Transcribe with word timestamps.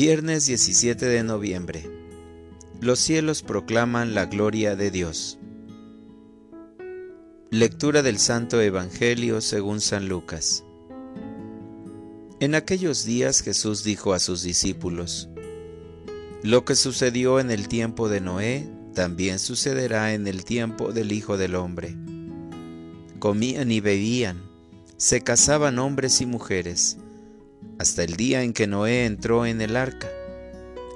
Viernes 0.00 0.46
17 0.46 1.06
de 1.06 1.24
noviembre. 1.24 1.90
Los 2.80 3.00
cielos 3.00 3.42
proclaman 3.42 4.14
la 4.14 4.26
gloria 4.26 4.76
de 4.76 4.92
Dios. 4.92 5.40
Lectura 7.50 8.02
del 8.02 8.20
Santo 8.20 8.60
Evangelio 8.60 9.40
según 9.40 9.80
San 9.80 10.08
Lucas. 10.08 10.62
En 12.38 12.54
aquellos 12.54 13.06
días 13.06 13.42
Jesús 13.42 13.82
dijo 13.82 14.12
a 14.12 14.20
sus 14.20 14.44
discípulos, 14.44 15.30
Lo 16.44 16.64
que 16.64 16.76
sucedió 16.76 17.40
en 17.40 17.50
el 17.50 17.66
tiempo 17.66 18.08
de 18.08 18.20
Noé, 18.20 18.70
también 18.94 19.40
sucederá 19.40 20.14
en 20.14 20.28
el 20.28 20.44
tiempo 20.44 20.92
del 20.92 21.10
Hijo 21.10 21.36
del 21.36 21.56
Hombre. 21.56 21.96
Comían 23.18 23.72
y 23.72 23.80
bebían, 23.80 24.44
se 24.96 25.22
casaban 25.22 25.80
hombres 25.80 26.20
y 26.20 26.26
mujeres, 26.26 26.98
hasta 27.78 28.02
el 28.02 28.16
día 28.16 28.42
en 28.42 28.52
que 28.52 28.66
Noé 28.66 29.06
entró 29.06 29.46
en 29.46 29.60
el 29.60 29.76
arca. 29.76 30.08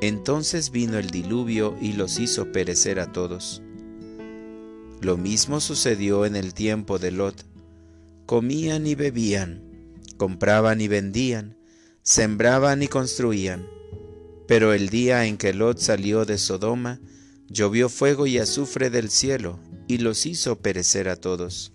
Entonces 0.00 0.70
vino 0.70 0.98
el 0.98 1.10
diluvio 1.10 1.76
y 1.80 1.92
los 1.92 2.18
hizo 2.18 2.52
perecer 2.52 3.00
a 3.00 3.12
todos. 3.12 3.62
Lo 5.00 5.16
mismo 5.16 5.60
sucedió 5.60 6.24
en 6.24 6.36
el 6.36 6.54
tiempo 6.54 6.98
de 6.98 7.10
Lot. 7.10 7.44
Comían 8.26 8.86
y 8.86 8.94
bebían, 8.94 9.62
compraban 10.16 10.80
y 10.80 10.88
vendían, 10.88 11.56
sembraban 12.02 12.82
y 12.82 12.88
construían. 12.88 13.66
Pero 14.46 14.72
el 14.72 14.88
día 14.88 15.26
en 15.26 15.36
que 15.36 15.52
Lot 15.52 15.78
salió 15.78 16.24
de 16.24 16.38
Sodoma, 16.38 17.00
llovió 17.48 17.88
fuego 17.88 18.26
y 18.26 18.38
azufre 18.38 18.90
del 18.90 19.10
cielo, 19.10 19.58
y 19.88 19.98
los 19.98 20.26
hizo 20.26 20.60
perecer 20.60 21.08
a 21.08 21.16
todos 21.16 21.72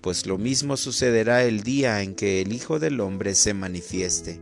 pues 0.00 0.26
lo 0.26 0.38
mismo 0.38 0.76
sucederá 0.76 1.44
el 1.44 1.62
día 1.62 2.02
en 2.02 2.14
que 2.14 2.40
el 2.40 2.52
Hijo 2.52 2.78
del 2.78 3.00
Hombre 3.00 3.34
se 3.34 3.54
manifieste. 3.54 4.40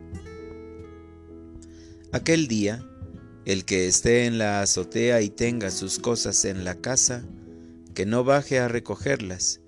Aquel 2.12 2.48
día, 2.48 2.84
el 3.44 3.64
que 3.64 3.86
esté 3.88 4.26
en 4.26 4.38
la 4.38 4.62
azotea 4.62 5.20
y 5.20 5.30
tenga 5.30 5.70
sus 5.70 5.98
cosas 5.98 6.44
en 6.44 6.64
la 6.64 6.76
casa, 6.76 7.24
que 7.94 8.06
no 8.06 8.22
baje 8.22 8.58
a 8.60 8.68
recogerlas, 8.68 9.60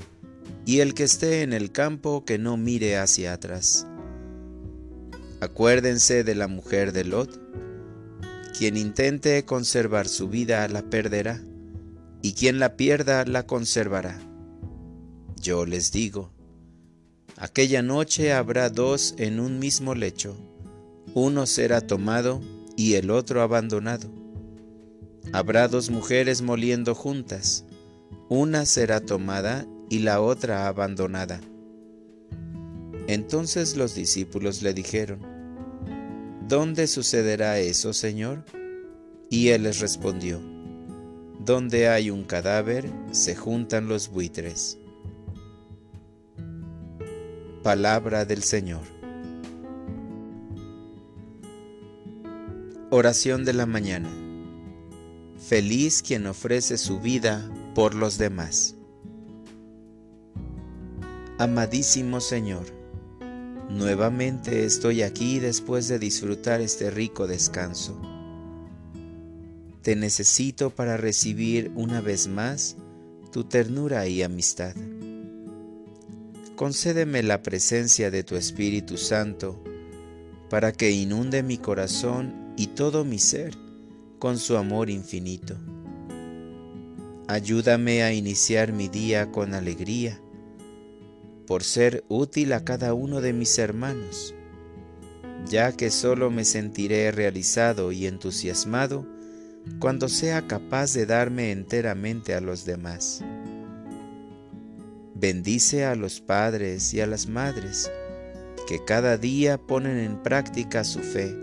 y 0.65 0.81
el 0.81 0.95
que 0.95 1.05
esté 1.05 1.43
en 1.43 1.53
el 1.53 1.73
campo, 1.73 2.25
que 2.25 2.39
no 2.39 2.57
mire 2.57 2.97
hacia 2.97 3.33
atrás. 3.33 3.87
Acuérdense 5.41 6.23
de 6.23 6.35
la 6.35 6.47
mujer 6.47 6.93
de 6.93 7.05
Lot. 7.05 7.41
Quien 8.57 8.77
intente 8.77 9.45
conservar 9.45 10.07
su 10.07 10.29
vida 10.29 10.69
la 10.69 10.83
perderá, 10.83 11.43
y 12.23 12.35
quien 12.35 12.59
la 12.59 12.77
pierda 12.77 13.25
la 13.25 13.47
conservará. 13.47 14.30
Yo 15.41 15.65
les 15.65 15.91
digo, 15.91 16.31
aquella 17.39 17.81
noche 17.81 18.35
habrá 18.35 18.69
dos 18.69 19.15
en 19.17 19.41
un 19.41 19.59
mismo 19.59 19.95
lecho, 19.95 20.37
uno 21.15 21.47
será 21.47 21.81
tomado 21.81 22.43
y 22.77 22.95
el 22.95 23.11
otro 23.11 23.41
abandonado. 23.41 24.11
Habrá 25.33 25.67
dos 25.67 25.89
mujeres 25.89 26.43
moliendo 26.43 26.95
juntas, 26.95 27.65
una 28.29 28.67
será 28.67 29.01
tomada 29.01 29.67
y 29.89 30.01
la 30.01 30.21
otra 30.21 30.69
abandonada. 30.69 31.41
Entonces 33.07 33.79
los 33.79 33.95
discípulos 33.95 34.61
le 34.61 34.75
dijeron, 34.75 35.21
¿Dónde 36.49 36.87
sucederá 36.87 37.59
eso, 37.61 37.95
Señor? 37.95 38.45
Y 39.31 39.49
él 39.49 39.63
les 39.63 39.81
respondió, 39.81 40.39
Donde 41.39 41.89
hay 41.89 42.11
un 42.11 42.25
cadáver, 42.25 42.93
se 43.13 43.35
juntan 43.35 43.89
los 43.89 44.11
buitres. 44.11 44.77
Palabra 47.63 48.25
del 48.25 48.43
Señor. 48.43 48.81
Oración 52.89 53.45
de 53.45 53.53
la 53.53 53.67
mañana. 53.67 54.09
Feliz 55.47 56.01
quien 56.01 56.27
ofrece 56.27 56.79
su 56.79 57.01
vida 57.01 57.51
por 57.75 57.95
los 57.95 58.17
demás. 58.17 58.77
Amadísimo 61.37 62.23
Señor, 62.23 62.65
nuevamente 63.69 64.65
estoy 64.65 65.03
aquí 65.03 65.39
después 65.39 65.87
de 65.89 65.99
disfrutar 65.99 66.63
este 66.63 66.91
rico 66.91 67.27
descanso. 67.27 68.01
Te 69.83 69.97
necesito 69.97 70.71
para 70.71 70.97
recibir 70.97 71.73
una 71.75 72.01
vez 72.01 72.27
más 72.27 72.79
tu 73.31 73.45
ternura 73.45 74.07
y 74.07 74.23
amistad 74.23 74.75
concédeme 76.61 77.23
la 77.23 77.43
presencia 77.43 78.11
de 78.11 78.23
tu 78.23 78.37
Espíritu 78.37 78.99
Santo, 78.99 79.65
para 80.51 80.73
que 80.73 80.91
inunde 80.91 81.43
mi 81.43 81.57
corazón 81.57 82.53
y 82.55 82.67
todo 82.67 83.03
mi 83.03 83.19
ser 83.19 83.57
con 84.19 84.37
su 84.37 84.59
amor 84.59 84.91
infinito. 84.91 85.57
Ayúdame 87.29 88.03
a 88.03 88.13
iniciar 88.13 88.75
mi 88.75 88.89
día 88.89 89.33
con 89.33 89.55
alegría, 89.55 90.21
por 91.47 91.65
ser 91.65 92.05
útil 92.09 92.53
a 92.53 92.63
cada 92.63 92.93
uno 92.93 93.23
de 93.23 93.33
mis 93.33 93.59
hermanos, 93.59 94.35
ya 95.47 95.73
que 95.73 95.91
solo 95.91 96.31
me 96.31 96.45
sentiré 96.45 97.11
realizado 97.11 97.91
y 97.91 98.05
entusiasmado 98.05 99.07
cuando 99.79 100.11
sea 100.11 100.47
capaz 100.47 100.93
de 100.93 101.07
darme 101.07 101.53
enteramente 101.53 102.35
a 102.35 102.43
los 102.43 102.67
demás. 102.67 103.25
Bendice 105.21 105.85
a 105.85 105.97
los 105.97 106.23
padres 106.23 106.95
y 106.95 107.03
a 107.03 107.07
las 107.07 107.29
madres 107.29 107.91
que 108.67 108.83
cada 108.83 109.19
día 109.19 109.59
ponen 109.59 109.99
en 109.99 110.23
práctica 110.23 110.83
su 110.83 111.01
fe, 111.01 111.37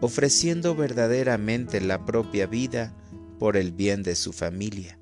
ofreciendo 0.00 0.74
verdaderamente 0.74 1.82
la 1.82 2.06
propia 2.06 2.46
vida 2.46 2.94
por 3.38 3.58
el 3.58 3.72
bien 3.72 4.02
de 4.02 4.14
su 4.14 4.32
familia. 4.32 4.98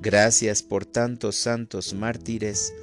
Gracias 0.00 0.64
por 0.64 0.84
tantos 0.84 1.36
santos 1.36 1.94
mártires 1.94 2.74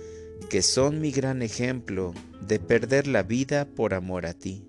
que 0.49 0.61
son 0.61 1.01
mi 1.01 1.11
gran 1.11 1.41
ejemplo 1.41 2.13
de 2.47 2.59
perder 2.59 3.07
la 3.07 3.23
vida 3.23 3.67
por 3.67 3.93
amor 3.93 4.25
a 4.25 4.35
ti. 4.35 4.63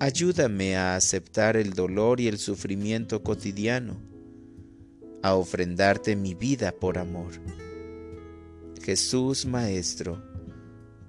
Ayúdame 0.00 0.76
a 0.76 0.96
aceptar 0.96 1.56
el 1.56 1.74
dolor 1.74 2.20
y 2.20 2.26
el 2.26 2.38
sufrimiento 2.38 3.22
cotidiano 3.22 4.11
a 5.22 5.34
ofrendarte 5.34 6.16
mi 6.16 6.34
vida 6.34 6.72
por 6.72 6.98
amor. 6.98 7.32
Jesús 8.82 9.46
Maestro, 9.46 10.20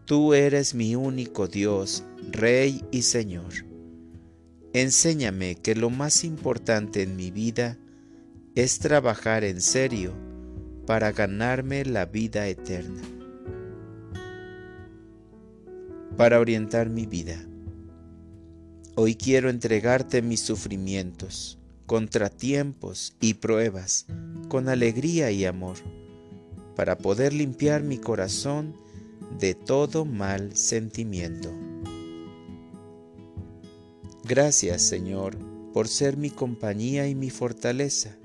tú 0.05 0.33
eres 0.33 0.75
mi 0.75 0.95
único 0.95 1.47
Dios, 1.47 2.03
Rey 2.31 2.85
y 2.91 3.01
Señor. 3.01 3.65
Enséñame 4.73 5.55
que 5.55 5.75
lo 5.75 5.89
más 5.89 6.23
importante 6.23 7.01
en 7.01 7.15
mi 7.15 7.31
vida 7.31 7.77
es 8.55 8.79
trabajar 8.79 9.43
en 9.43 9.61
serio 9.61 10.13
para 10.85 11.11
ganarme 11.11 11.83
la 11.85 12.05
vida 12.05 12.47
eterna. 12.47 13.01
Para 16.17 16.39
orientar 16.39 16.89
mi 16.89 17.07
vida. 17.07 17.43
Hoy 18.95 19.15
quiero 19.15 19.49
entregarte 19.49 20.21
mis 20.21 20.41
sufrimientos 20.41 21.57
contratiempos 21.93 23.15
y 23.21 23.35
pruebas 23.35 24.07
con 24.47 24.67
alegría 24.67 25.29
y 25.29 25.45
amor, 25.45 25.77
para 26.75 26.97
poder 26.97 27.33
limpiar 27.33 27.83
mi 27.83 27.99
corazón 27.99 28.75
de 29.37 29.53
todo 29.53 30.03
mal 30.03 30.57
sentimiento. 30.57 31.53
Gracias 34.23 34.81
Señor 34.81 35.37
por 35.71 35.87
ser 35.87 36.17
mi 36.17 36.31
compañía 36.31 37.07
y 37.07 37.13
mi 37.13 37.29
fortaleza, 37.29 38.17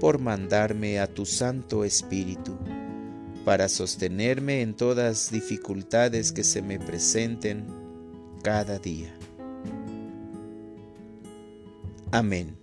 por 0.00 0.18
mandarme 0.18 1.00
a 1.00 1.06
tu 1.06 1.26
Santo 1.26 1.84
Espíritu, 1.84 2.56
para 3.44 3.68
sostenerme 3.68 4.62
en 4.62 4.72
todas 4.72 5.30
dificultades 5.30 6.32
que 6.32 6.44
se 6.44 6.62
me 6.62 6.78
presenten 6.78 7.66
cada 8.42 8.78
día. 8.78 9.14
Amén. 12.10 12.59